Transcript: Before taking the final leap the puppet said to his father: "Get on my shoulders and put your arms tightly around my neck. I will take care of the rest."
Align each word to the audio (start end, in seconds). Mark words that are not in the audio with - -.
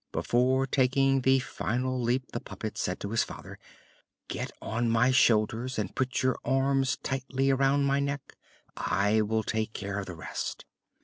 Before 0.11 0.65
taking 0.65 1.21
the 1.21 1.37
final 1.37 2.01
leap 2.01 2.31
the 2.31 2.39
puppet 2.39 2.75
said 2.75 2.99
to 3.01 3.11
his 3.11 3.23
father: 3.23 3.59
"Get 4.29 4.51
on 4.59 4.89
my 4.89 5.11
shoulders 5.11 5.77
and 5.77 5.93
put 5.95 6.23
your 6.23 6.39
arms 6.43 6.97
tightly 7.03 7.51
around 7.51 7.83
my 7.85 7.99
neck. 7.99 8.35
I 8.75 9.21
will 9.21 9.43
take 9.43 9.73
care 9.73 9.99
of 9.99 10.07
the 10.07 10.15
rest." 10.15 10.65